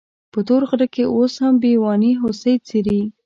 په 0.31 0.39
تور 0.47 0.61
غره 0.69 0.87
کې 0.93 1.03
اوس 1.15 1.33
هم 1.43 1.53
بېواني 1.63 2.11
هوسۍ 2.21 2.55
څري. 2.67 3.01